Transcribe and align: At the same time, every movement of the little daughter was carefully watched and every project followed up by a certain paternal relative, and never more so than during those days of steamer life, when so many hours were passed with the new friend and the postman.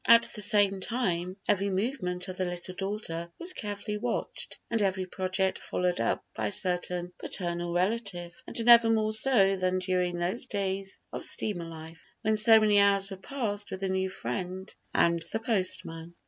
At 0.07 0.29
the 0.33 0.41
same 0.41 0.79
time, 0.79 1.37
every 1.47 1.69
movement 1.69 2.27
of 2.27 2.37
the 2.37 2.45
little 2.45 2.73
daughter 2.73 3.29
was 3.37 3.53
carefully 3.53 3.99
watched 3.99 4.57
and 4.71 4.81
every 4.81 5.05
project 5.05 5.59
followed 5.59 6.01
up 6.01 6.25
by 6.35 6.47
a 6.47 6.51
certain 6.51 7.13
paternal 7.19 7.71
relative, 7.71 8.33
and 8.47 8.65
never 8.65 8.89
more 8.89 9.13
so 9.13 9.55
than 9.57 9.77
during 9.77 10.17
those 10.17 10.47
days 10.47 11.03
of 11.13 11.23
steamer 11.23 11.65
life, 11.65 12.03
when 12.23 12.35
so 12.35 12.59
many 12.59 12.79
hours 12.79 13.11
were 13.11 13.17
passed 13.17 13.69
with 13.69 13.81
the 13.81 13.89
new 13.89 14.09
friend 14.09 14.73
and 14.91 15.23
the 15.31 15.39
postman. 15.39 16.15